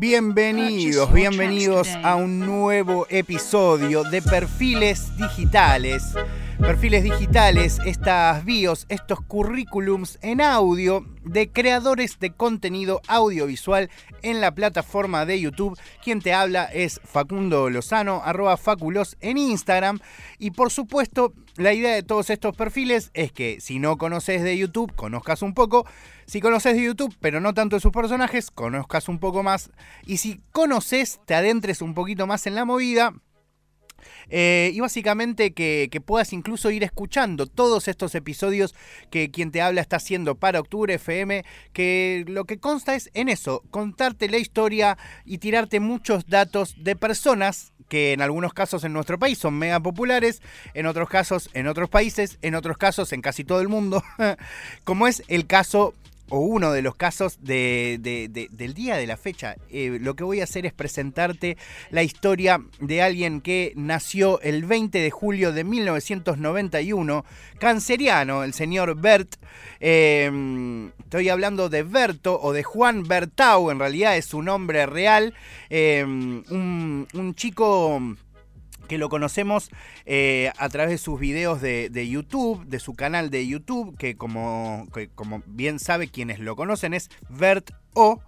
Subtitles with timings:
[0.00, 6.04] Bienvenidos, bienvenidos a un nuevo episodio de Perfiles Digitales.
[6.60, 13.90] Perfiles digitales, estas bios, estos currículums en audio de creadores de contenido audiovisual
[14.22, 15.78] en la plataforma de YouTube.
[16.02, 20.00] Quien te habla es Facundo Lozano, arroba Faculos en Instagram.
[20.38, 24.58] Y por supuesto, la idea de todos estos perfiles es que si no conoces de
[24.58, 25.86] YouTube, conozcas un poco.
[26.26, 29.70] Si conoces de YouTube, pero no tanto de sus personajes, conozcas un poco más.
[30.04, 33.14] Y si conoces, te adentres un poquito más en la movida
[34.28, 38.74] eh, y básicamente que, puedas incluso ir escuchando todos estos episodios
[39.10, 43.28] que quien te habla está haciendo para Octubre FM, que lo que consta es en
[43.28, 48.92] eso, contarte la historia y tirarte muchos datos de personas que en algunos casos en
[48.92, 50.42] nuestro país son mega populares,
[50.74, 54.02] en otros casos en otros países, en otros casos en casi todo el mundo,
[54.84, 55.94] como es el caso
[56.30, 57.98] o uno de los casos de,
[58.50, 59.56] del día de la fecha.
[59.70, 61.56] Eh, lo que voy a hacer es presentarte
[61.90, 67.24] la historia de alguien que nació el 20 de julio de 1991,
[67.58, 69.36] canceriano, el señor Bert.
[69.80, 75.34] Em, estoy hablando de Berto o de Juan Bertau, en realidad es su nombre real.
[75.70, 78.00] Un, un chico
[78.88, 79.70] que lo conocemos
[80.06, 84.88] eh, a través de sus videos de, YouTube, de su canal de YouTube, que como,
[85.14, 88.20] como bien sabe quienes lo conocen es Bert O.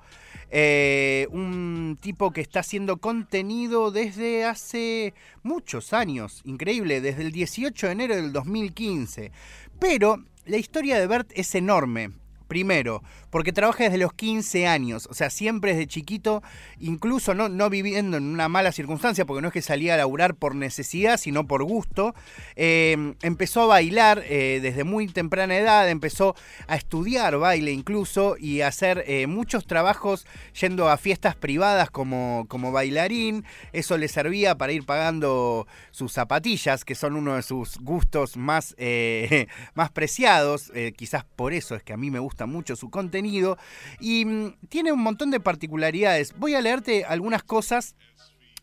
[0.52, 7.86] Eh, un tipo que está haciendo contenido desde hace muchos años, increíble, desde el 18
[7.86, 9.30] de enero del 2015.
[9.78, 12.10] Pero la historia de Bert es enorme.
[12.48, 16.42] Primero, porque trabaja desde los 15 años, o sea, siempre desde chiquito,
[16.80, 20.34] incluso no, no viviendo en una mala circunstancia, porque no es que salía a laburar
[20.34, 22.14] por necesidad, sino por gusto.
[22.56, 26.34] Eh, empezó a bailar eh, desde muy temprana edad, empezó
[26.66, 30.26] a estudiar baile incluso y a hacer eh, muchos trabajos
[30.60, 33.44] yendo a fiestas privadas como, como bailarín.
[33.72, 38.74] Eso le servía para ir pagando sus zapatillas, que son uno de sus gustos más,
[39.74, 40.72] más preciados.
[40.96, 44.92] quizás por eso es que a mí me gusta mucho su contenido y mm, tiene
[44.92, 46.34] un montón de particularidades.
[46.36, 47.94] Voy a leerte algunas cosas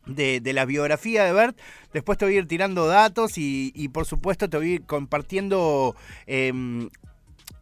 [0.07, 1.57] de, la biografía de Bert.
[1.94, 5.95] Después te voy a ir tirando datos y, por supuesto te voy a ir compartiendo
[6.25, 6.90] em,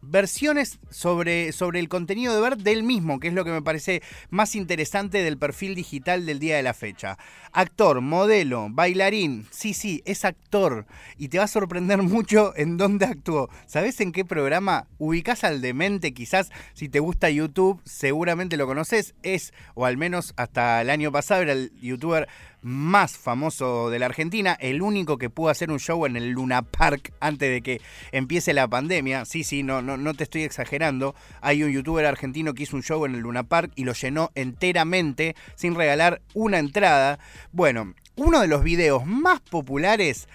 [0.08, 4.02] versiones sobre, sobre el contenido de Bert del mismo, que es lo que me parece
[4.30, 7.18] más interesante del perfil digital del día de la fecha.
[7.52, 13.06] Actor, modelo, bailarín, sí, sí, es actor y te va a sorprender mucho en dónde
[13.06, 13.48] actuó.
[13.66, 16.14] ¿Sabes en qué programa ubicás al demente?
[16.14, 19.14] Quizás si te gusta YouTube, seguramente lo conoces.
[19.22, 22.28] Es, o al menos hasta el año pasado, era el youtuber
[22.66, 26.62] más famoso de la Argentina, el único que pudo hacer un show en el Luna
[26.62, 29.24] Park antes de que empiece la pandemia.
[29.24, 31.14] Sí, sí, no, no, no te estoy exagerando.
[31.40, 34.32] Hay un youtuber argentino que hizo un show en el Luna Park y lo llenó
[34.34, 37.20] enteramente sin regalar una entrada.
[37.52, 40.28] Bueno, uno de los videos más populares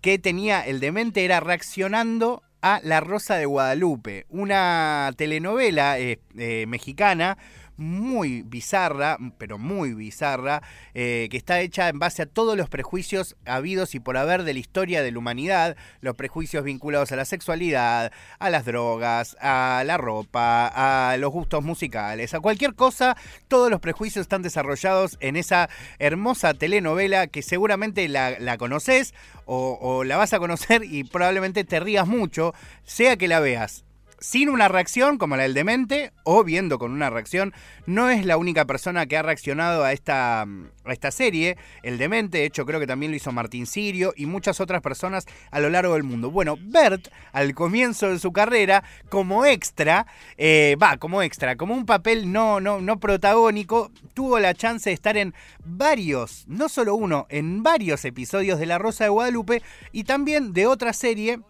[0.00, 6.64] que tenía el demente era reaccionando a La Rosa de Guadalupe, una telenovela eh, eh,
[6.66, 7.36] mexicana
[7.76, 10.62] muy bizarra, pero muy bizarra,
[10.94, 14.54] eh, que está hecha en base a todos los prejuicios habidos y por haber de
[14.54, 19.82] la historia de la humanidad, los prejuicios vinculados a la sexualidad, a las drogas, a
[19.86, 23.16] la ropa, a los gustos musicales, a cualquier cosa,
[23.48, 25.68] todos los prejuicios están desarrollados en esa
[25.98, 29.14] hermosa telenovela que seguramente la, conoces
[29.46, 33.84] o, o la vas a conocer y probablemente te rías mucho, sea que la veas
[34.24, 37.52] sin una reacción como la del demente o viendo con una reacción.
[37.84, 41.58] No es la única persona que ha reaccionado a esta, a esta serie.
[41.82, 45.26] El demente, de hecho, creo que también lo hizo Martín Sirio y muchas otras personas
[45.50, 46.30] a lo largo del mundo.
[46.30, 50.06] Bueno, Bert, al comienzo de su carrera, como extra,
[50.38, 54.94] eh, va, como extra, como un papel no, no, no protagónico, tuvo la chance de
[54.94, 55.34] estar en
[55.66, 59.62] varios, no solo uno, en varios episodios de La Rosa de Guadalupe
[59.92, 61.40] y también de otra serie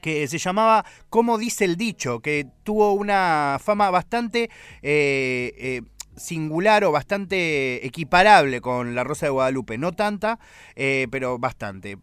[0.00, 4.50] que se llamaba Como dice el dicho, que tuvo una fama bastante
[4.82, 5.82] eh, eh,
[6.16, 9.78] singular o bastante equiparable con La Rosa de Guadalupe.
[9.78, 10.38] No tanta,
[10.76, 11.98] eh, pero bastante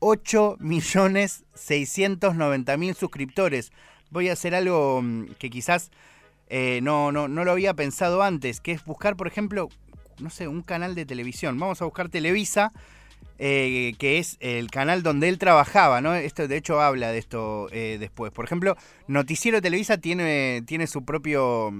[0.00, 3.72] 8.690.000 suscriptores.
[4.10, 5.90] Voy a hacer algo mm, que quizás
[6.48, 9.68] eh, no, no, no lo había pensado antes, que es buscar, por ejemplo,
[10.18, 11.58] no sé, un canal de televisión.
[11.58, 12.72] Vamos a buscar Televisa,
[13.38, 16.14] eh, que es el canal donde él trabajaba, ¿no?
[16.14, 18.32] Esto, de hecho, habla de esto eh, después.
[18.32, 18.78] Por ejemplo,
[19.08, 21.70] Noticiero Televisa tiene, tiene su propio...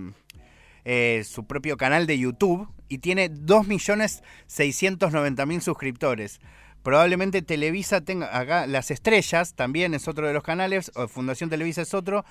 [0.89, 6.39] Eh, su propio canal de YouTube y tiene 2.690.000 suscriptores.
[6.87, 11.83] Probablemente Televisa tenga acá Las Estrellas, también es otro de los canales, o Fundación Televisa
[11.83, 12.25] es otro.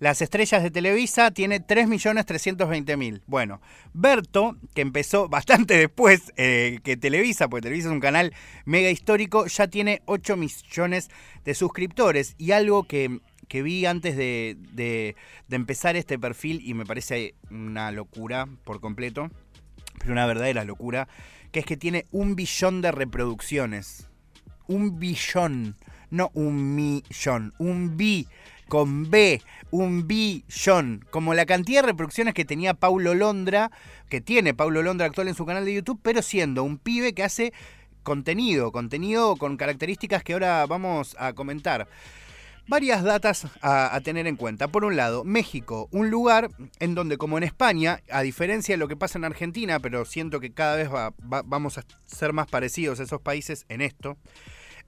[0.00, 3.22] Las Estrellas de Televisa tiene 3.320.000.
[3.28, 3.60] Bueno,
[3.92, 8.34] Berto, que empezó bastante después eh, que Televisa, porque Televisa es un canal
[8.64, 11.08] mega histórico, ya tiene 8 millones
[11.44, 12.34] de suscriptores.
[12.36, 15.14] Y algo que, vi antes de, de
[15.56, 19.30] empezar este perfil, y me parece una locura por completo,
[20.00, 21.06] pero una verdadera locura,
[21.52, 24.08] que es que tiene un billón de reproducciones.
[24.66, 25.76] Un billón,
[26.10, 28.26] no un millón, un bi
[28.68, 33.70] con B, un billón, como la cantidad de reproducciones que tenía Paulo Londra,
[34.08, 37.24] que tiene Paulo Londra actual en su canal de YouTube, pero siendo un pibe que
[37.24, 37.52] hace
[38.04, 41.88] contenido, contenido con características que ahora vamos a comentar.
[42.68, 44.68] Varias datas a, tener en cuenta.
[44.68, 48.88] Por un lado, México, un lugar en donde, como en España, a diferencia de lo
[48.88, 50.88] que pasa en Argentina, pero siento que cada vez
[51.22, 54.16] vamos a ser más parecidos a esos países en esto,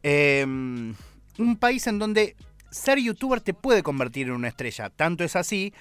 [0.02, 0.94] em,
[1.38, 2.36] un país en donde
[2.70, 4.90] ser youtuber te puede convertir en una estrella.
[4.90, 5.72] Tanto es así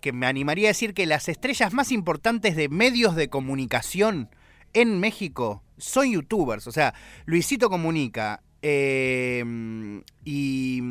[0.00, 4.28] que me animaría a decir que las estrellas más importantes de medios de comunicación
[4.72, 6.66] en México son youtubers.
[6.66, 6.94] O sea,
[7.24, 10.82] Luisito Comunica, Em, y,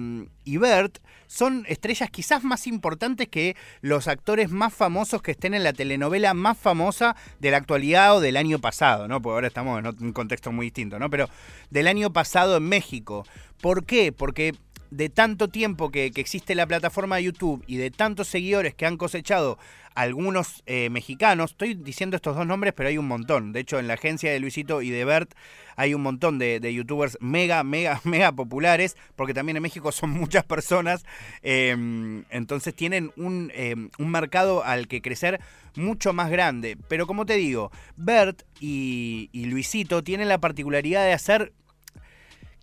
[0.45, 5.65] y, Bert son estrellas quizás más importantes que los actores más famosos que estén en
[5.65, 9.21] la telenovela más famosa de la actualidad o del año pasado, ¿no?
[9.21, 11.09] Porque ahora estamos en un contexto muy distinto, ¿no?
[11.09, 11.27] Pero
[11.69, 13.25] del año pasado en México.
[13.59, 14.13] ¿Por qué?
[14.13, 14.53] Porque
[14.91, 18.97] de tanto tiempo que, existe la plataforma de YouTube y de tantos seguidores que han
[18.97, 19.57] cosechado
[19.93, 23.53] algunos eh, mexicanos, estoy diciendo estos dos nombres, pero hay un montón.
[23.53, 25.33] De hecho, en la agencia de Luisito y de Bert
[25.77, 30.43] hay un montón de, youtubers mega, mega, mega populares, porque también en México son muchas
[30.43, 31.05] personas.
[31.41, 35.39] Em, entonces tienen un, em, un, mercado al que crecer
[35.75, 36.77] mucho más grande.
[36.89, 41.53] Pero como te digo, Bert y Luisito tienen la particularidad de hacer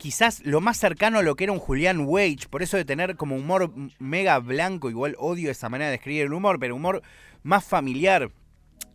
[0.02, 3.14] quizás lo más cercano a lo que era un Julian Wage, por eso de tener
[3.14, 7.02] como humor mega blanco, igual odio esa manera de escribir el humor, pero humor
[7.44, 8.32] más familiar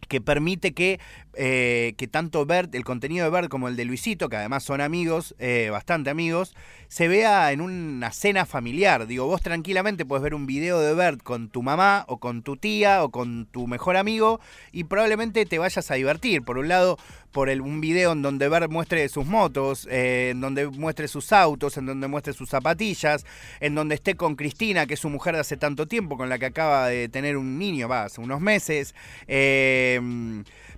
[0.10, 1.00] que permite que,
[1.40, 4.82] eh, que tanto Bert, el contenido de Bert como el de Luisito, que además son
[4.82, 6.56] amigos, eh, bastante amigos,
[6.88, 9.06] se vea en una cena familiar.
[9.06, 12.58] Digo, vos tranquilamente puedes ver un video de Bert con tu mamá o con tu
[12.58, 14.40] tía o con tu mejor amigo
[14.72, 16.42] y probablemente te vayas a divertir.
[16.42, 16.98] Por un lado,
[17.32, 21.32] por el, un video en donde Bert muestre sus motos, eh, en donde muestre sus
[21.34, 23.28] autos, en donde muestre sus zapatillas,
[23.60, 26.40] en donde esté con Cristina, que es su mujer de hace tanto tiempo, con la
[26.40, 28.96] que acaba de tener un niño, va, hace unos meses.
[29.28, 30.02] Eh,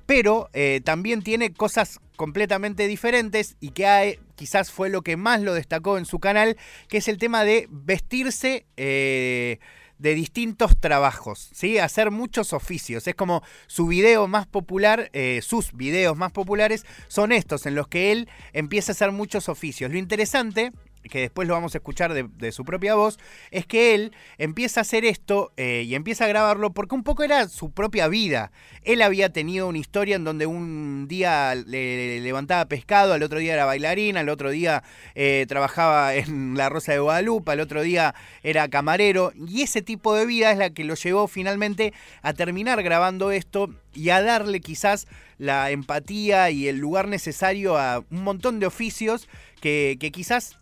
[0.10, 5.40] pero eh, también tiene cosas completamente diferentes y que hay, quizás fue lo que más
[5.40, 6.58] lo destacó en su canal,
[6.88, 9.60] que es el tema de vestirse eh,
[10.00, 11.78] de distintos trabajos, ¿sí?
[11.78, 13.06] Hacer muchos oficios.
[13.06, 17.88] Es como su video más popular, eh, sus videos más populares son estos, en los
[17.88, 19.92] que él empieza a hacer muchos oficios.
[19.92, 20.72] Lo interesante
[21.04, 23.20] que después lo vamos a escuchar de, su propia voz,
[23.52, 27.24] es que él empieza a hacer esto eh, y empieza a grabarlo porque un poco
[27.24, 28.52] era su propia vida.
[28.84, 33.54] Él había tenido una historia en donde un día le, levantaba pescado, al otro día
[33.54, 34.84] era bailarina, al otro día
[35.16, 40.16] eh, trabajaba en la Rosa de Guadalupe, al otro día era camarero, y ese tipo
[40.16, 44.60] de vida es la que lo llevó finalmente a terminar grabando esto y a darle
[44.60, 49.28] quizás la empatía y el lugar necesario a un montón de oficios
[49.62, 50.59] que, que quizás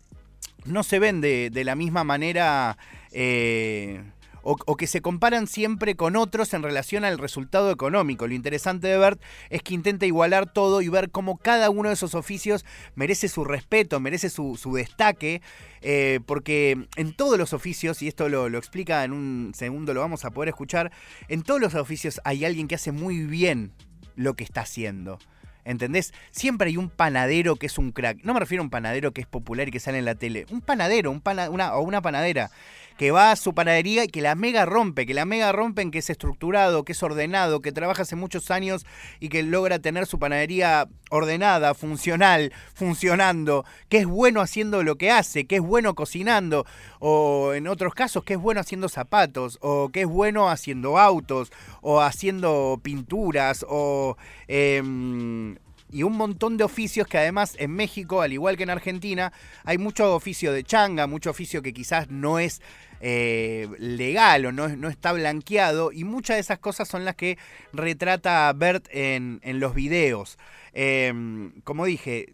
[0.68, 2.78] no se ven de, la misma manera
[3.12, 4.02] eh,
[4.44, 8.28] o, que se comparan siempre con otros en relación al resultado económico.
[8.28, 11.96] Lo interesante de Bert es que intenta igualar todo y ver cómo cada uno de
[11.96, 15.42] esos oficios merece su respeto, merece su, destaque,
[15.82, 20.00] eh, porque en todos los oficios, y esto lo, lo explica en un segundo, lo
[20.00, 20.94] vamos a poder escuchar,
[21.28, 23.74] en todos los oficios hay alguien que hace muy bien
[24.16, 25.20] lo que está haciendo.
[25.68, 26.14] ¿Entendés?
[26.32, 28.20] Siempre hay un panadero que es un crack.
[28.24, 30.46] No me refiero a un panadero que es popular y que sale en la tele.
[30.50, 31.22] Un panadero, un
[31.52, 32.50] una, o una panadera
[32.98, 35.92] que va a su panadería y que la mega rompe, que la mega rompe en
[35.92, 38.86] que es estructurado, que es ordenado, que trabaja hace muchos años
[39.20, 45.12] y que logra tener su panadería ordenada, funcional, funcionando, que es bueno haciendo lo que
[45.12, 46.66] hace, que es bueno cocinando,
[47.00, 51.52] o en otros casos que es bueno haciendo zapatos, o que es bueno haciendo autos,
[51.82, 54.18] o haciendo pinturas, o...
[54.48, 55.56] Em,
[55.90, 59.32] y un montón de oficios que además en México, al igual que en Argentina,
[59.64, 62.62] hay mucho oficio de changa, mucho oficio que quizás no es
[63.02, 67.38] eh, legal o no, no, está blanqueado y muchas de esas cosas son las que
[67.74, 70.38] retrata Bert en, en los videos.
[70.74, 72.34] Em, como dije,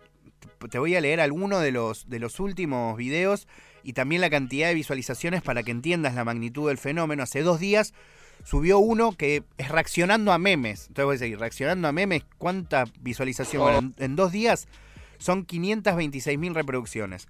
[0.70, 3.48] te voy a leer algunos de los, de los últimos videos
[3.84, 7.24] y también la cantidad de visualizaciones para que entiendas la magnitud del fenómeno.
[7.24, 7.94] Hace dos días
[8.44, 10.88] subió uno que es reaccionando a memes.
[10.88, 13.94] Entonces voy a decir, reaccionando a memes, ¿cuánta visualización?
[13.98, 14.68] en, dos días
[15.18, 17.28] son 526 mil reproducciones.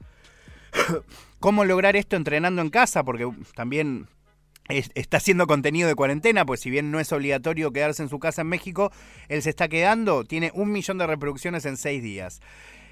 [1.39, 3.03] ¿Cómo lograr esto entrenando en casa?
[3.03, 4.07] Porque también
[4.69, 8.41] está haciendo contenido de cuarentena, pues si bien no es obligatorio quedarse en su casa
[8.41, 8.91] en México,
[9.27, 12.41] él se está quedando, tiene un millón de reproducciones en seis días.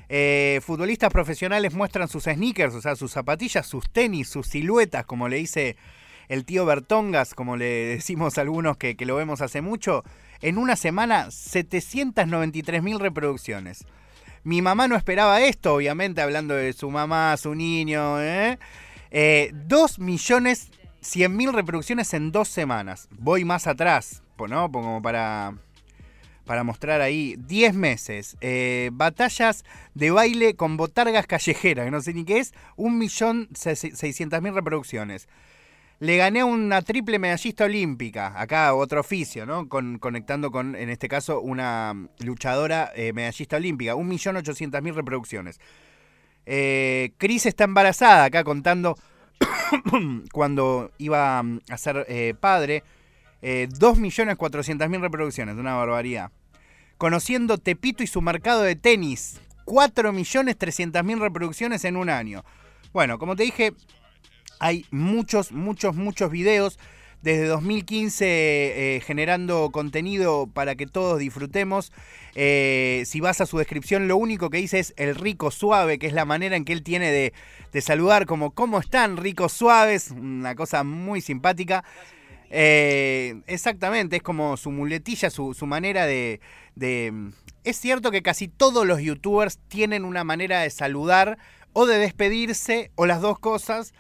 [0.10, 5.30] Eh, futbolistas profesionales muestran sus sneakers, o sea, sus zapatillas, sus tenis, sus siluetas, como
[5.30, 5.78] le dice
[6.28, 10.04] el tío Bertongas, como le decimos a algunos que, lo vemos hace mucho.
[10.42, 13.86] En una semana, 793 mil reproducciones.
[14.44, 18.22] Mi mamá no esperaba esto, obviamente, hablando de su mamá, su niño.
[18.22, 18.58] ¿eh?
[19.12, 20.72] eh 2 millones
[21.02, 23.08] 100 mil reproducciones en dos semanas.
[23.12, 24.72] Voy más atrás, ¿no?
[24.72, 25.54] Como para
[26.46, 28.36] para mostrar ahí 10 meses.
[28.42, 35.30] Eh, batallas de baile con botargas callejeras, que no sé ni qué es, 1.600.000 reproducciones.
[36.02, 39.70] Le gané una triple medallista olímpica, acá otro oficio, ¿no?
[39.70, 45.60] Con, conectando con, en este caso, una luchadora eh, medallista olímpica, 1.800.000 reproducciones.
[46.48, 48.98] Eh, Cris está embarazada, acá contando
[50.34, 52.84] cuando iba a ser eh, padre,
[53.44, 56.32] 2.400.000 reproducciones, una barbaridad
[56.98, 59.40] conociendo Tepito y su mercado de tenis.
[59.66, 62.44] 4.300.000 reproducciones en un año.
[62.92, 63.74] Bueno, como te dije,
[64.62, 66.78] hay muchos, muchos, muchos videos
[67.24, 71.92] desde 2015 eh, generando contenido para que todos disfrutemos.
[72.36, 76.06] Eh, si vas a su descripción, lo único que dice es el rico suave, que
[76.06, 77.34] es la manera en que él tiene de,
[77.82, 80.12] saludar como ¿cómo están ricos suaves?
[80.12, 81.84] Una cosa muy simpática.
[82.52, 86.40] Eh, exactamente, es como su muletilla, su, manera de,
[87.64, 91.40] Es cierto que casi todos los youtubers tienen una manera de saludar
[91.74, 93.94] o de despedirse o las dos cosas.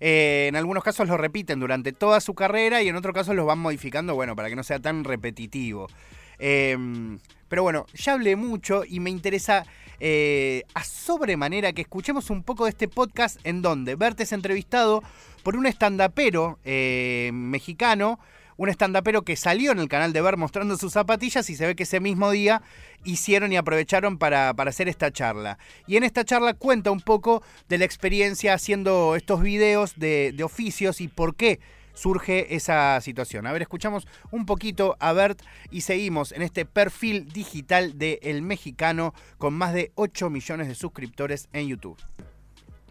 [0.00, 3.46] Eh, en algunos casos lo repiten durante toda su carrera y en otros casos los
[3.46, 5.88] van modificando, bueno, para que no sea tan repetitivo.
[6.38, 9.64] Em, pero bueno, ya hablé mucho y me interesa
[10.00, 15.02] eh, a sobremanera que escuchemos un poco de este podcast en donde Bert es entrevistado
[15.42, 18.18] por un estandapero eh, mexicano,
[18.56, 21.76] un estandapero que salió en el canal de Bert mostrando sus zapatillas y se ve
[21.76, 22.62] que ese mismo día
[23.04, 25.58] hicieron y aprovecharon para, hacer esta charla.
[25.86, 30.44] Y en esta charla cuenta un poco de la experiencia haciendo estos videos de, de
[30.44, 31.60] oficios y por qué
[31.96, 33.46] surge esa situación.
[33.46, 38.42] A ver, escuchamos un poquito a Bert y seguimos en este perfil digital de El
[38.42, 41.96] Mexicano con más de 8 millones de suscriptores en YouTube.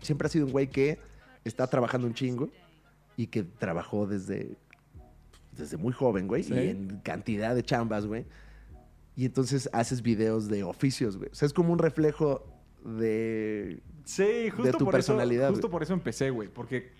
[0.01, 0.99] Siempre ha sido un güey que
[1.43, 2.49] está trabajando un chingo
[3.15, 4.57] y que trabajó desde,
[5.57, 8.25] desde muy joven, güey, y en cantidad de chambas, güey.
[9.15, 11.29] Y entonces haces videos de oficios, güey.
[11.31, 12.45] O sea, es como un reflejo
[12.83, 15.45] de, sí, justo de tu por personalidad.
[15.45, 16.49] Eso, justo por eso empecé, güey.
[16.49, 16.91] Porque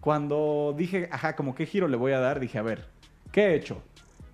[0.00, 2.88] cuando dije, ajá, como qué giro le voy a dar, dije, a ver,
[3.32, 3.82] ¿qué he hecho?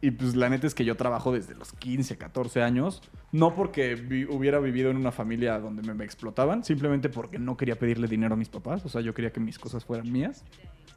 [0.00, 3.02] Y pues la neta es que yo trabajo desde los 15, 14 años.
[3.32, 7.78] No porque hubiera vivido en una familia donde me, me, explotaban, simplemente porque no quería
[7.78, 8.84] pedirle dinero a mis papás.
[8.84, 10.44] O sea, yo quería que mis cosas fueran mías.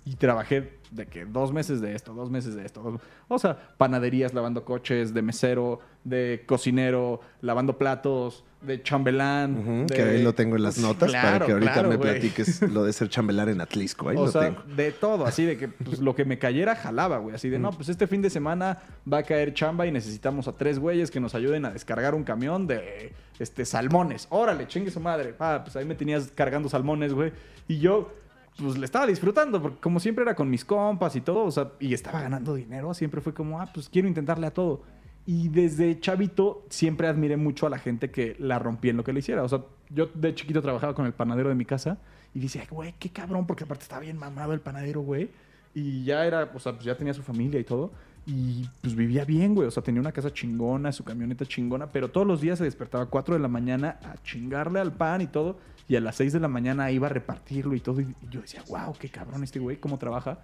[0.05, 2.99] Y trabajé de que dos meses de esto, dos meses de esto.
[3.29, 9.85] O sea, panaderías, lavando coches, de mesero, de cocinero, lavando platos, de chambelán.
[9.87, 13.09] Que ahí lo tengo en las notas para que ahorita me platiques lo de ser
[13.09, 14.09] chambelán en Atlisco.
[14.09, 14.63] Ahí o lo sea, tengo.
[14.75, 17.35] De todo, así de que pues, lo que me cayera jalaba, güey.
[17.35, 18.79] Así de, no, pues este fin de semana
[19.11, 22.25] va a caer chamba y necesitamos a tres güeyes que nos ayuden a descargar un
[22.25, 24.27] camión de este, salmones.
[24.29, 25.35] Órale, chingue su madre.
[25.39, 27.31] Ah, pues ahí me tenías cargando salmones, güey.
[27.67, 28.11] Y yo
[28.57, 31.71] pues le estaba disfrutando, porque como siempre era con mis compas y todo, o sea,
[31.79, 34.83] y estaba ganando dinero, siempre fue como, ah, pues quiero intentarle a todo.
[35.25, 39.13] Y desde chavito siempre admiré mucho a la gente que la rompía en lo que
[39.13, 39.43] le hiciera.
[39.43, 41.97] O sea, yo de chiquito trabajaba con el panadero de mi casa
[42.33, 45.31] y decía, güey, qué cabrón, porque aparte estaba bien mamado el panadero, güey.
[45.73, 47.91] Y ya era, o sea, pues ya tenía su familia y todo.
[48.25, 49.67] Y pues vivía bien, güey.
[49.67, 53.03] O sea, tenía una casa chingona, su camioneta chingona, pero todos los días se despertaba
[53.03, 56.33] a 4 de la mañana a chingarle al pan y todo y a las 6
[56.33, 58.01] de la mañana iba a repartirlo y todo.
[58.01, 60.39] Y yo decía, wow, qué cabrón este güey, cómo trabaja.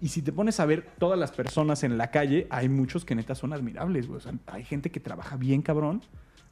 [0.00, 3.14] Y si te pones a ver todas las personas en la calle, hay muchos que
[3.14, 4.18] neta son admirables, güey.
[4.18, 6.02] O sea, hay gente que trabaja bien cabrón.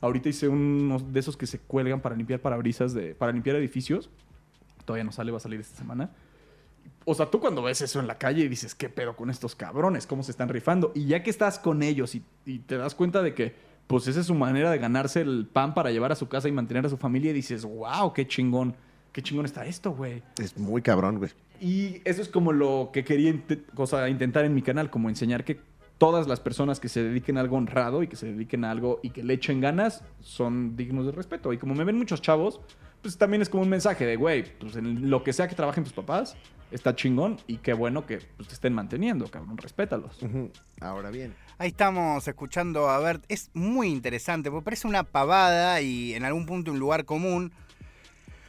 [0.00, 4.08] Ahorita hice uno de esos que se cuelgan para limpiar parabrisas, de, para limpiar edificios.
[4.84, 6.10] Todavía no sale, va a salir esta semana.
[7.04, 9.54] O sea, tú cuando ves eso en la calle y dices, ¿qué pedo con estos
[9.54, 10.06] cabrones?
[10.06, 10.92] ¿Cómo se están rifando?
[10.94, 14.20] Y ya que estás con ellos y, y te das cuenta de que pues esa
[14.20, 16.88] es su manera de ganarse el pan para llevar a su casa y mantener a
[16.88, 17.32] su familia.
[17.32, 18.76] Y dices, wow, qué chingón,
[19.12, 20.22] qué chingón está esto, güey.
[20.38, 21.32] Es muy cabrón, güey.
[21.60, 23.34] Y eso es como lo que quería
[23.74, 25.58] cosa, intentar en mi canal, como enseñar que
[25.98, 29.00] todas las personas que se dediquen a algo honrado y que se dediquen a algo
[29.02, 31.52] y que le echen ganas son dignos de respeto.
[31.52, 32.60] Y como me ven muchos chavos,
[33.02, 35.82] pues también es como un mensaje de, güey, pues en lo que sea que trabajen
[35.82, 36.36] tus papás,
[36.70, 40.22] está chingón y qué bueno que pues, te estén manteniendo, cabrón, respétalos.
[40.22, 40.50] Ujú.
[40.80, 41.34] Ahora bien.
[41.58, 43.24] Ahí estamos escuchando a Bert.
[43.28, 47.52] Es muy interesante, porque parece una pavada y en algún punto un lugar común.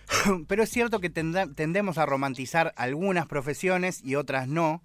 [0.47, 4.81] Pero es cierto que tendemos a romantizar algunas profesiones y otras no.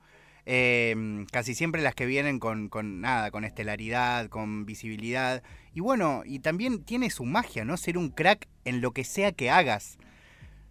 [0.48, 5.42] Eh, casi siempre las que vienen con, con nada, con estelaridad, con visibilidad.
[5.74, 7.76] Y bueno, y también tiene su magia, ¿no?
[7.76, 9.98] Ser un crack en lo que sea que hagas.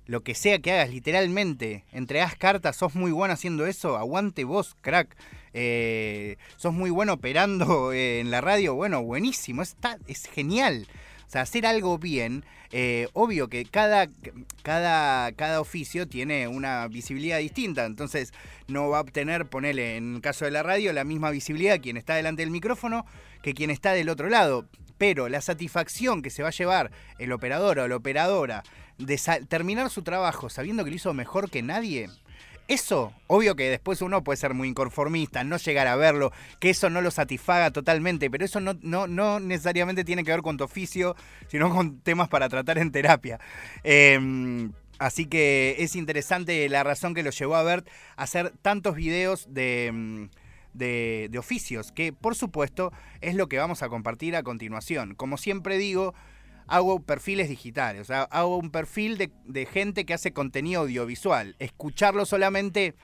[0.07, 1.83] Lo que sea que hagas, literalmente.
[1.91, 5.15] Entregas cartas, sos muy bueno haciendo eso, aguante vos, crack.
[5.53, 10.87] Eh, sos muy bueno operando eh, en la radio, bueno, buenísimo, está, es genial.
[11.25, 14.09] O sea, hacer algo bien, eh, obvio que cada,
[14.61, 18.33] cada, cada oficio tiene una visibilidad distinta, entonces
[18.67, 21.97] no va a obtener, ponele, en el caso de la radio, la misma visibilidad quien
[21.97, 23.05] está delante del micrófono
[23.41, 24.67] que quien está del otro lado.
[24.97, 28.63] Pero la satisfacción que se va a llevar el operador o la operadora
[28.97, 32.09] de terminar su trabajo sabiendo que lo hizo mejor que nadie,
[32.67, 36.89] eso, obvio que después uno puede ser muy inconformista, no llegar a verlo, que eso
[36.89, 40.63] no lo satisfaga totalmente, pero eso no, no, no necesariamente tiene que ver con tu
[40.63, 41.15] oficio,
[41.47, 43.39] sino con temas para tratar en terapia.
[43.83, 48.95] Eh, así que es interesante la razón que lo llevó a Bert a hacer tantos
[48.95, 50.25] videos de, mm,
[50.73, 55.13] de, de oficios, que por supuesto es lo que vamos a compartir a continuación.
[55.13, 56.15] Como siempre digo,
[56.67, 61.55] hago perfiles digitales, o sea, hago un perfil de, de gente que hace contenido audiovisual.
[61.59, 62.95] Escucharlo solamente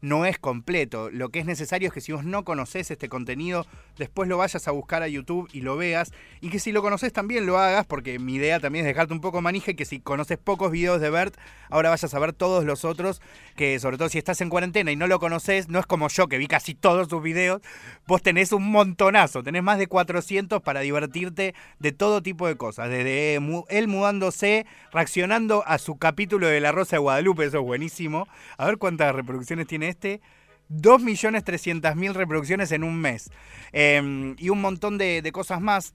[0.00, 1.10] no es completo.
[1.10, 4.68] Lo que es necesario es que si vos no conoces este contenido, después lo vayas
[4.68, 6.12] a buscar a YouTube y lo veas.
[6.40, 9.20] Y que si lo conoces también lo hagas, porque mi idea también es dejarte un
[9.20, 11.36] poco manija y que si conoces pocos videos de Bert,
[11.70, 13.20] ahora vayas a ver todos los otros,
[13.56, 16.28] que sobre todo si estás en cuarentena y no lo conoces, no es como yo
[16.28, 17.60] que vi casi todos sus videos,
[18.06, 22.88] vos tenés un montonazo, tenés más de 400 para divertirte de todo tipo de cosas,
[22.88, 27.64] desde mu- él mudándose, reaccionando a su capítulo de La Rosa de Guadalupe, eso es
[27.64, 28.28] buenísimo.
[28.56, 30.20] A ver cuántas reproducciones tiene este.
[30.70, 33.30] 2.300.000 reproducciones en un mes.
[33.72, 35.94] Eh, y un montón de, cosas más.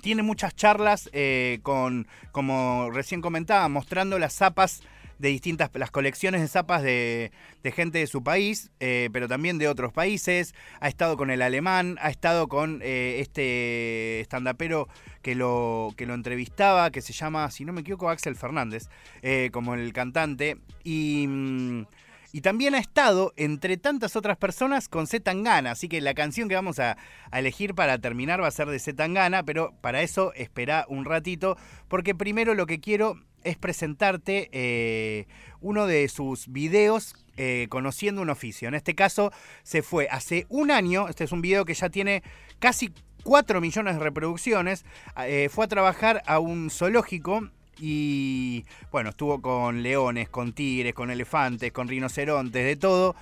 [0.00, 4.82] Tiene muchas charlas eh, con, como recién comentaba, mostrando las zapas
[5.22, 7.30] de distintas, las colecciones de zapas de,
[7.62, 10.52] de gente de su país, eh, pero también de otros países.
[10.80, 14.88] Ha estado con el alemán, ha estado con eh, este estandapero
[15.22, 18.88] que lo, que lo entrevistaba, que se llama, si no me equivoco, Axel Fernández,
[19.22, 20.58] eh, como el cantante.
[20.82, 21.26] Y.
[21.28, 21.86] mm,
[22.32, 25.72] y también ha estado, entre tantas otras personas, con Z Tangana.
[25.72, 26.96] Así que la canción que vamos a,
[27.30, 31.56] elegir para terminar va a ser de Z Tangana, pero para eso espera un ratito,
[31.88, 35.26] porque primero lo que quiero es presentarte eh,
[35.60, 38.68] uno de sus videos eh, conociendo un oficio.
[38.68, 42.22] En este caso se fue hace un año, este es un video que ya tiene
[42.58, 42.92] casi
[43.24, 44.84] 4 millones de reproducciones,
[45.26, 51.10] eh, fue a trabajar a un zoológico y bueno, estuvo con leones, con tigres, con
[51.10, 53.16] elefantes, con rinocerontes, de todo.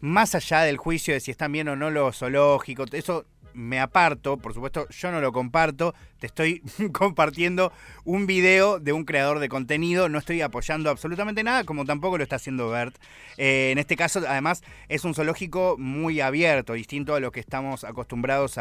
[0.00, 3.24] Más allá del juicio de si están bien o no los zoológicos, eso
[3.54, 7.72] me aparto, por supuesto yo no lo comparto, te estoy compartiendo
[8.04, 12.22] un video de un creador de contenido, no estoy apoyando absolutamente nada, como tampoco lo
[12.22, 12.96] está haciendo Bert.
[13.36, 17.84] Eh, en este caso, además, es un zoológico muy abierto, distinto a lo que estamos
[17.84, 18.58] acostumbrados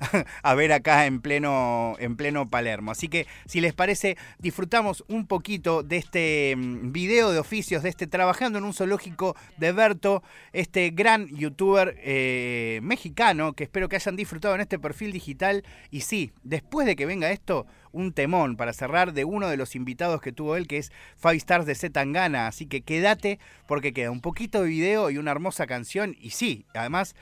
[0.42, 2.90] a, ver acá en pleno, en pleno Palermo.
[2.90, 7.90] Así que, si les parece, disfrutamos un poquito de este mm, video de oficios, de
[7.90, 13.96] este trabajando en un zoológico de Berto, este gran youtuber eh, mexicano que espero que
[13.96, 15.64] hayan disfrutado en este perfil digital.
[15.90, 19.74] Y sí, después de que venga esto, un temón para cerrar de uno de los
[19.74, 22.46] invitados que tuvo él, que es Five Stars de Z Tangana.
[22.46, 26.16] Así que quédate porque queda un poquito de video y una hermosa canción.
[26.20, 27.14] Y sí, además,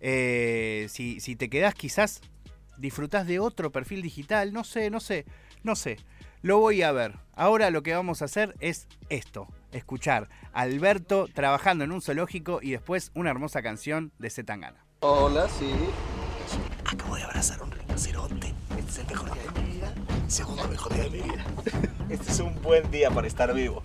[0.00, 2.20] eh, si, si te quedás quizás
[2.76, 5.24] disfrutás de otro perfil digital, no sé, no sé,
[5.62, 5.98] no sé.
[6.40, 7.16] Lo voy a ver.
[7.34, 12.60] Ahora lo que vamos a hacer es esto, escuchar a Alberto trabajando en un zoológico
[12.62, 14.84] y después una hermosa canción de Z Tangana.
[15.00, 15.70] Hola, sí.
[16.84, 18.54] Acabo de abrazar a un rinoceronte.
[18.98, 19.94] El mejor día de mi vida.
[20.26, 21.44] Segundo mejor día de mi vida.
[22.08, 23.82] Este es un buen día para estar vivo.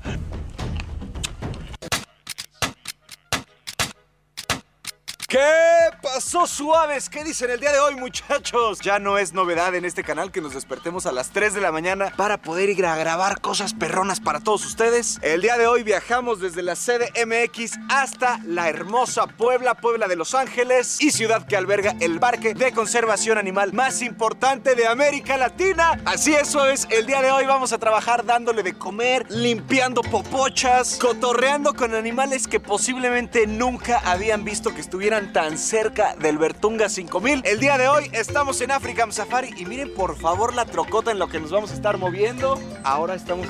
[5.28, 5.73] ¿Qué
[6.04, 7.10] pasó, suaves?
[7.10, 8.82] ¿Qué dicen el día de hoy, muchachos?
[8.82, 11.72] Ya no es novedad en este canal que nos despertemos a las 3 de la
[11.72, 15.18] mañana para poder ir a grabar cosas perronas para todos ustedes.
[15.22, 20.18] El día de hoy viajamos desde la sede MX hasta la hermosa Puebla, Puebla de
[20.18, 25.38] Los Ángeles y ciudad que alberga el parque de conservación animal más importante de América
[25.38, 26.02] Latina.
[26.04, 26.86] Así es, suaves.
[26.90, 32.46] El día de hoy vamos a trabajar dándole de comer, limpiando popochas, cotorreando con animales
[32.46, 37.44] que posiblemente nunca habían visto que estuvieran tan cerca del Bertunga 5000.
[37.46, 41.20] El día de hoy estamos en African Safari y miren por favor la trocota en
[41.20, 42.60] lo que nos vamos a estar moviendo.
[42.84, 43.48] Ahora estamos...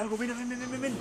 [0.00, 0.96] Algo, ven, ven, ven, ven,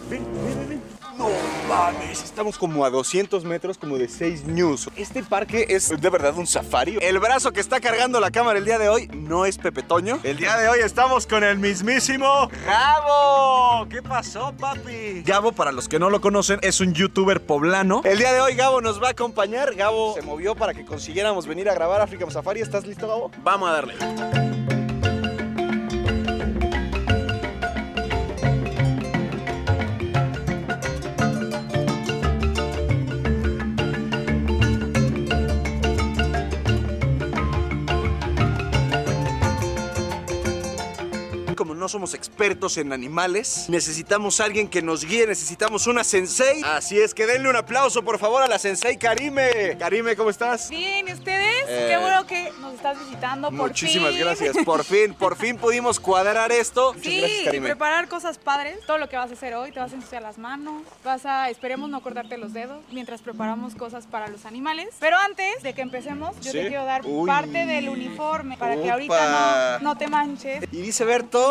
[0.69, 0.82] ven.
[1.17, 1.29] No
[1.67, 4.89] mames, estamos como a 200 metros, como de 6 news.
[4.95, 6.97] Este parque es de verdad un safari.
[7.01, 10.19] El brazo que está cargando la cámara el día de hoy no es Pepe Toño.
[10.23, 13.87] El día de hoy estamos con el mismísimo Gabo.
[13.89, 15.21] ¿Qué pasó, papi?
[15.23, 18.01] Gabo, para los que no lo conocen, es un youtuber poblano.
[18.05, 19.75] El día de hoy Gabo nos va a acompañar.
[19.75, 22.61] Gabo se movió para que consiguiéramos venir a grabar African Safari.
[22.61, 23.31] ¿Estás listo, Gabo?
[23.43, 24.52] Vamos a darle.
[41.83, 46.63] No somos expertos en animales, necesitamos a alguien que nos guíe, necesitamos una sensei.
[46.63, 49.75] Así es que denle un aplauso, por favor, a la sensei Karime.
[49.77, 50.69] Karime, ¿cómo estás?
[50.69, 51.65] Bien, ¿y ustedes?
[51.67, 54.19] Eh, Qué bueno que nos estás visitando por Muchísimas fin.
[54.21, 54.55] gracias.
[54.63, 56.93] Por fin, por fin pudimos cuadrar esto.
[56.93, 57.67] Muchas Sí, gracias, y Karime.
[57.67, 58.77] preparar cosas padres.
[58.87, 61.49] Todo lo que vas a hacer hoy, te vas a ensuciar las manos, vas a,
[61.49, 64.87] esperemos no cortarte los dedos mientras preparamos cosas para los animales.
[65.01, 66.59] Pero antes de que empecemos, yo Sí.
[66.59, 67.27] te quiero dar Uy.
[67.27, 70.63] parte del uniforme para que ahorita no, no te manches.
[70.71, 71.41] Y dice Berto,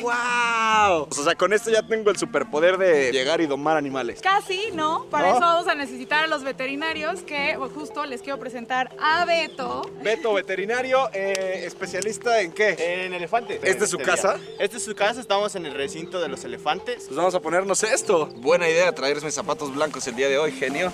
[0.00, 1.08] wow.
[1.10, 4.20] O sea, con esto ya tengo el superpoder de llegar y domar animales.
[4.20, 5.06] Casi, ¿no?
[5.10, 5.36] Para ¿No?
[5.36, 9.90] eso vamos a necesitar a los veterinarios que justo les quiero presentar a Beto.
[10.02, 13.04] Beto, veterinario, eh, especialista en qué?
[13.04, 13.60] En elefantes.
[13.62, 14.38] ¿Esta es su casa?
[14.58, 17.04] Esta es su casa, estamos en el recinto de los elefantes.
[17.06, 18.26] Pues vamos a ponernos esto.
[18.36, 20.92] Buena idea traerme zapatos blancos el día de hoy, genio.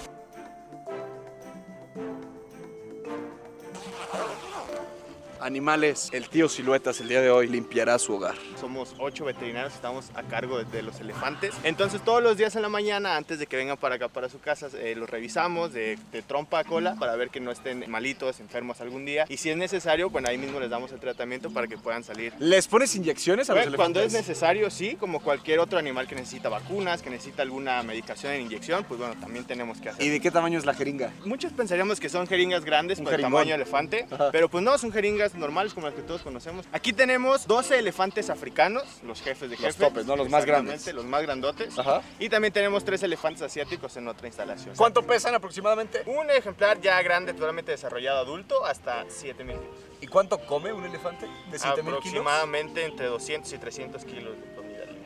[5.45, 8.35] Animales, el tío Siluetas el día de hoy limpiará su hogar.
[8.59, 11.55] Somos ocho veterinarios estamos a cargo de, de los elefantes.
[11.65, 14.41] Entonces todos los días en la mañana, antes de que vengan para acá, para su
[14.41, 18.41] casa, eh, los revisamos de, de trompa a cola para ver que no estén malitos,
[18.41, 19.27] enfermos algún día.
[19.29, 22.33] Y si es necesario, bueno, ahí mismo les damos el tratamiento para que puedan salir.
[22.39, 24.21] ¿Les pones inyecciones a los Bueno, cuando elefantes?
[24.23, 28.41] es necesario, sí, como cualquier otro animal que necesita vacunas, que necesita alguna medicación en
[28.41, 30.03] inyección, pues bueno, también tenemos que hacer.
[30.03, 31.13] ¿Y de qué tamaño es la jeringa?
[31.27, 34.31] Muchos pensaríamos que son jeringas grandes por el tamaño elefante, Ajá.
[34.33, 36.66] pero pues no, son jeringas normales como las que todos conocemos.
[36.73, 39.77] Aquí tenemos 12 elefantes africanos, los jefes de Los jefes.
[39.77, 40.16] topes, ¿no?
[40.16, 40.92] Los más grandes.
[40.94, 41.79] Los más grandotes.
[41.79, 42.03] Ajá.
[42.18, 44.75] Y también tenemos tres elefantes asiáticos en otra instalación.
[44.77, 46.03] ¿Cuánto pesan aproximadamente?
[46.07, 49.75] Un ejemplar ya grande, totalmente desarrollado adulto, hasta 7000 kilos.
[50.01, 51.99] ¿Y cuánto come un elefante de 7000 kilos?
[51.99, 54.37] Aproximadamente entre 200 y 300 kilos.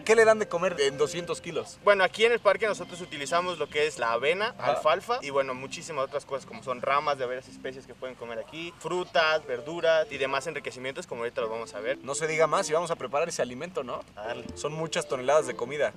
[0.09, 1.79] ¿Qué le dan de comer en 200 kilos?
[1.85, 4.71] Bueno, aquí en el parque nosotros utilizamos lo que es la avena, Ajá.
[4.71, 8.39] alfalfa y bueno, muchísimas otras cosas como son ramas de varias especies que pueden comer
[8.39, 11.99] aquí, frutas, verduras y demás enriquecimientos como ahorita los vamos a ver.
[11.99, 14.01] No se diga más y vamos a preparar ese alimento, ¿no?
[14.17, 14.47] A darle.
[14.55, 15.93] Son muchas toneladas de comida.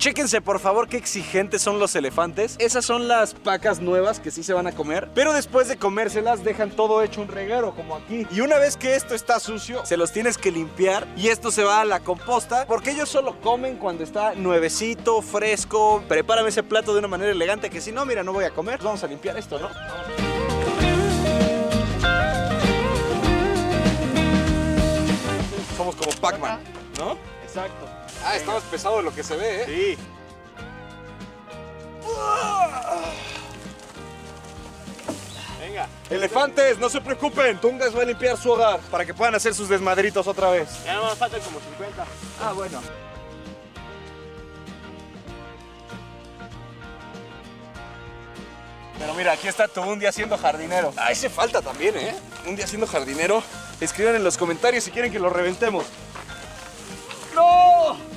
[0.00, 2.56] Chéquense por favor qué exigentes son los elefantes.
[2.58, 5.10] Esas son las pacas nuevas que sí se van a comer.
[5.14, 8.26] Pero después de comérselas dejan todo hecho un reguero como aquí.
[8.30, 11.64] Y una vez que esto está sucio, se los tienes que limpiar y esto se
[11.64, 12.64] va a la composta.
[12.66, 16.02] Porque ellos solo comen cuando está nuevecito, fresco.
[16.08, 18.80] Prepárame ese plato de una manera elegante que si no, mira, no voy a comer.
[18.82, 19.68] Vamos a limpiar esto, ¿no?
[25.76, 26.58] Somos como Pac-Man,
[26.98, 27.18] ¿no?
[27.44, 27.99] Exacto.
[28.24, 29.66] Ah, está más pesado de lo que se ve, ¿eh?
[29.66, 29.98] Sí.
[35.60, 35.88] Venga.
[36.08, 37.60] Elefantes, no se preocupen.
[37.60, 40.68] Tungas va a limpiar su hogar para que puedan hacer sus desmadritos otra vez.
[40.84, 42.06] Ya nada más faltan como 50.
[42.42, 42.80] Ah, bueno.
[48.98, 50.92] Pero mira, aquí está tu un día siendo jardinero.
[50.96, 52.14] Ah, ese falta también, ¿eh?
[52.46, 53.42] Un día siendo jardinero.
[53.80, 55.86] Escriban en los comentarios si quieren que lo reventemos.
[57.34, 58.09] ¡No!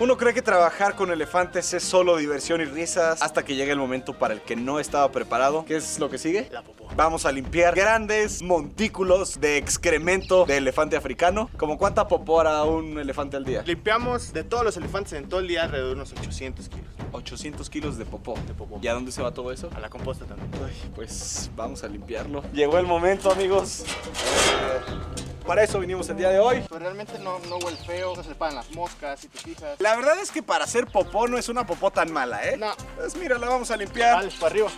[0.00, 3.80] Uno cree que trabajar con elefantes es solo diversión y risas hasta que llega el
[3.80, 5.64] momento para el que no estaba preparado.
[5.64, 6.48] ¿Qué es lo que sigue?
[6.52, 6.86] La popó.
[6.94, 11.50] Vamos a limpiar grandes montículos de excremento de elefante africano.
[11.56, 13.64] ¿Como cuánta popó hará un elefante al día?
[13.66, 16.86] Limpiamos de todos los elefantes en todo el día alrededor de unos 800 kilos.
[17.10, 18.38] 800 kilos de popó.
[18.46, 18.78] De popó.
[18.80, 19.68] ¿Y a dónde se va todo eso?
[19.74, 20.48] A la composta también.
[20.64, 22.44] Ay, pues vamos a limpiarlo.
[22.52, 23.84] Llegó el momento, amigos.
[25.48, 26.60] Para eso vinimos el día de hoy.
[26.68, 29.80] Pues realmente no, no huele feo, no se le paran las moscas, si te fijas.
[29.80, 32.58] La verdad es que para hacer popó no es una popó tan mala, ¿eh?
[32.58, 32.74] No.
[32.96, 34.16] Pues mira, la vamos a limpiar.
[34.16, 34.68] Dale, para arriba.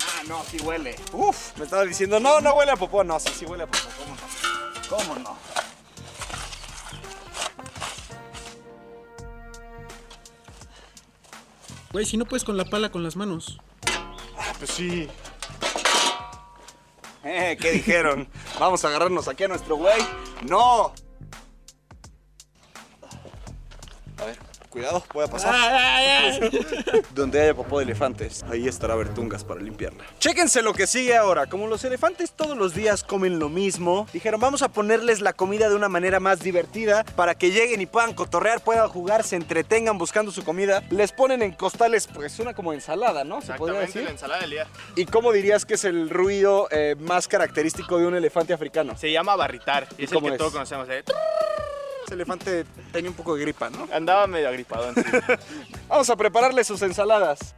[0.00, 0.94] Ah, no, sí huele.
[1.12, 3.02] Uf, me estaba diciendo, no, no huele a popó.
[3.02, 3.88] No, sí, sí huele a popó.
[3.98, 4.96] ¿Cómo no?
[4.96, 5.55] ¿Cómo no?
[11.96, 13.58] Güey, si no puedes con la pala con las manos.
[14.36, 15.08] Ah, pues sí.
[17.24, 18.28] Eh, ¿qué dijeron?
[18.60, 19.96] Vamos a agarrarnos aquí a nuestro güey.
[20.46, 20.92] ¡No!
[24.18, 24.38] A ver,
[24.76, 26.50] cuidado, voy a pasar.
[27.14, 30.04] Donde haya popó de elefantes, ahí estará Bertungas para limpiarla.
[30.18, 31.46] Chéquense lo que sigue ahora.
[31.46, 35.70] Como los elefantes todos los días comen lo mismo, dijeron vamos a ponerles la comida
[35.70, 39.96] de una manera más divertida para que lleguen y puedan cotorrear, puedan jugar, se entretengan
[39.96, 40.82] buscando su comida.
[40.90, 43.40] Les ponen en costales, pues una como ensalada, ¿no?
[43.40, 44.04] Se podría decir.
[44.04, 44.66] la ensalada del día.
[44.94, 48.94] ¿Y cómo dirías que es el ruido eh, más característico de un elefante africano?
[48.98, 49.88] Se llama barritar.
[49.96, 50.36] Es el que es?
[50.36, 50.86] todos conocemos.
[50.90, 51.02] ¿eh?
[52.06, 53.88] Ese elefante tenía un poco de gripa, ¿no?
[53.92, 54.92] Andaba medio agripado.
[55.88, 57.54] Vamos a prepararle sus ensaladas.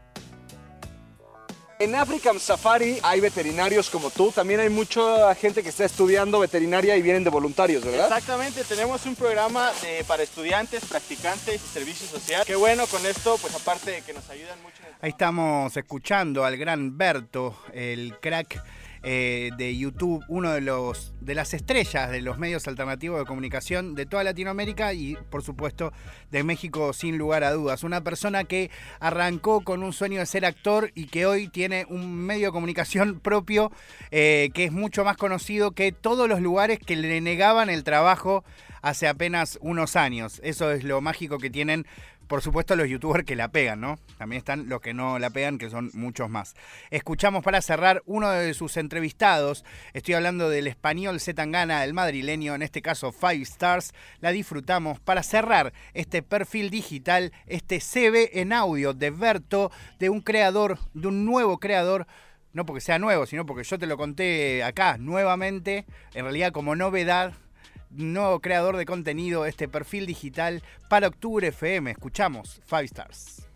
[1.80, 6.96] En African Safari hay veterinarios como tú, también hay mucha gente que está estudiando veterinaria
[6.96, 8.06] y vienen de voluntarios, ¿verdad?
[8.06, 12.44] Exactamente, tenemos un programa de- para estudiantes, practicantes y servicio social.
[12.46, 14.78] Qué bueno con esto, pues aparte de que nos ayudan mucho.
[14.80, 18.61] en el Ahí estamos escuchando al gran Berto, el crack
[19.02, 23.94] eh, de YouTube, uno de los de las estrellas de los medios alternativos de comunicación
[23.94, 25.92] de toda Latinoamérica y por supuesto
[26.30, 27.84] de México sin lugar a dudas.
[27.84, 32.14] Una persona que arrancó con un sueño de ser actor y que hoy tiene un
[32.14, 33.70] medio de comunicación propio
[34.11, 38.44] eh, que es mucho más conocido que todos los lugares que le negaban el trabajo
[38.82, 40.40] hace apenas unos años.
[40.42, 41.87] Eso es lo mágico que tienen
[42.29, 43.99] por supuesto los youtubers que la pegan, ¿no?
[44.19, 46.55] También están los que no la pegan, que son muchos más.
[46.91, 49.64] Escuchamos para cerrar uno de sus entrevistados.
[49.95, 53.95] Estoy hablando del español Zetangana, el madrileño, en este caso Five Stars.
[54.21, 60.21] La disfrutamos para cerrar este perfil digital, este CV en audio de Berto, de un
[60.21, 62.07] creador, de un nuevo creador
[62.53, 66.75] no porque sea nuevo, sino porque yo te lo conté acá nuevamente, en realidad como
[66.75, 67.35] novedad,
[67.90, 71.90] nuevo creador de contenido, este perfil digital para Octubre FM.
[71.90, 73.46] Escuchamos Five Stars.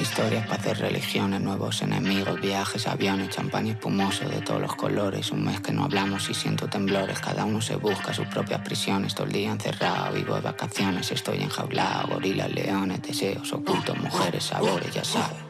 [0.00, 5.30] Historias para hacer religiones, nuevos enemigos, viajes, aviones, champán espumoso de todos los colores.
[5.30, 7.20] Un mes que no hablamos y siento temblores.
[7.20, 9.14] Cada uno se busca sus propias prisiones.
[9.14, 11.12] Todo el día encerrado, vivo de vacaciones.
[11.12, 15.49] Estoy enjaulado, gorilas, leones, deseos ocultos, mujeres, sabores, ya sabes.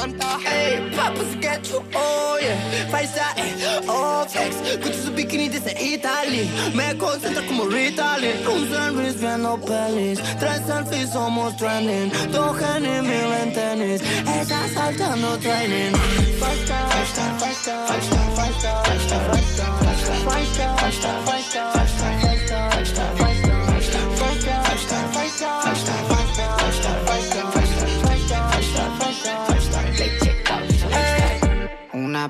[0.00, 0.38] puede, me encanta.
[0.46, 5.72] Ey, papas get you, oh yeah Five star, eh, oh flex Con su bikini desde
[5.80, 13.02] Italy Me concentra como Ritalin Un sandwich viendo pelis Tres selfies somos trending Togen y
[13.02, 15.94] mil en tenis Ella saltando training
[16.38, 19.98] Five star, five star, five star Five star, five star, five star, five star Five
[20.00, 22.39] star, five star, five star Five star, five star, five star,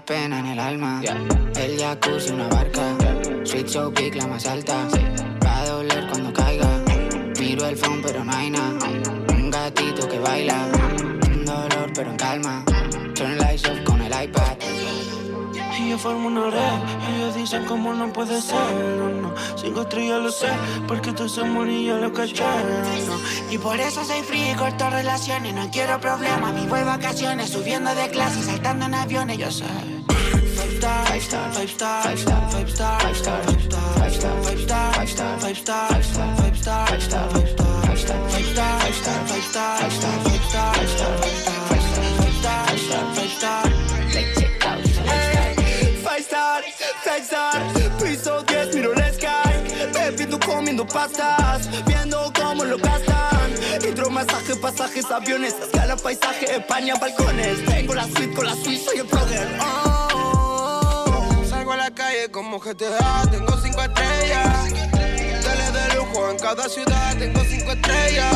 [0.07, 1.03] Pena en el alma,
[1.57, 2.97] el jacuzzi, una barca,
[3.45, 4.89] Sweet Show Peak, la más alta,
[5.45, 6.67] va a doler cuando caiga,
[7.39, 8.79] miro el phone pero no hay nada,
[9.29, 10.69] un gatito que baila,
[11.29, 12.65] un dolor pero en calma,
[13.15, 14.50] turn lights off con el iPad.
[15.91, 18.57] Yo formo una red, ellos dicen cómo no puede ser,
[19.21, 19.35] no.
[19.57, 20.47] Cinco estrellas lo sé,
[20.87, 22.45] porque tú sos y yo lo caché,
[23.09, 23.19] no.
[23.53, 27.93] Y por eso soy frío y corto relaciones, no quiero problemas, vivo de vacaciones, subiendo
[27.93, 29.65] de clase, saltando en aviones, yo sé.
[30.07, 33.43] Five star, five star, five star, five star, five star,
[33.99, 37.60] five star, five star, five star, five star, five star, five star,
[51.87, 53.51] viendo cómo lo gastan
[53.83, 59.07] Hidromasaje, pasajes, aviones, escala, paisaje, España, balcones Tengo la suite con la suite, soy el
[59.07, 61.45] brother oh.
[61.49, 64.73] Salgo a la calle como GTA, tengo cinco estrellas.
[64.93, 65.91] Tele de
[66.41, 68.35] cada ciudad tengo cinco estrellas.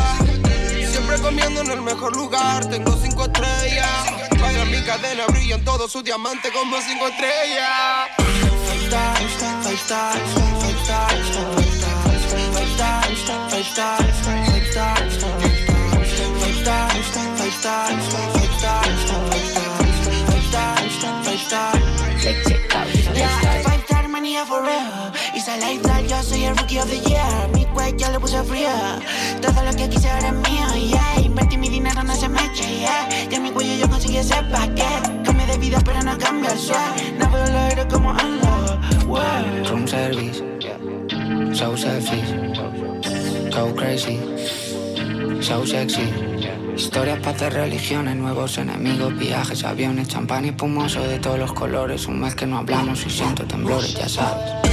[0.90, 4.06] Siempre comiendo en el mejor lugar, tengo cinco estrellas.
[4.40, 8.10] Baila mi cadena, brillan todos sus diamantes como cinco estrellas.
[26.06, 26.56] Yo soy of
[26.88, 27.48] the year.
[27.54, 29.00] Mi cuello le puse fría.
[29.40, 31.20] Todo lo que quise mío, yeah.
[31.22, 33.08] Invertí mi dinero, no se me eche, yeah.
[33.30, 35.22] Y en mi cuello yo conseguí ese paquete.
[35.24, 37.18] Cambio de vida, pero no cambio el swag.
[37.18, 38.14] No veo los aire como.
[39.06, 39.20] Wow.
[39.68, 40.42] Room service,
[41.52, 42.32] so selfish,
[43.54, 44.18] go crazy,
[45.40, 46.12] so sexy.
[46.76, 52.06] Historias hacer religiones, nuevos enemigos, viajes, aviones, champán y espumoso de todos los colores.
[52.06, 54.64] Un mes que no hablamos y siento temblores, ya sabes.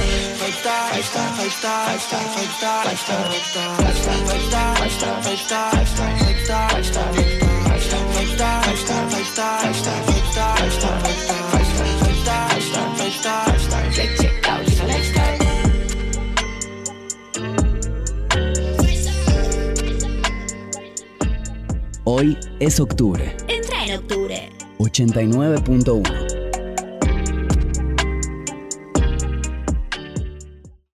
[22.04, 23.36] Hoy es octubre.
[23.46, 24.50] Entra en octubre.
[24.78, 26.31] 89.1.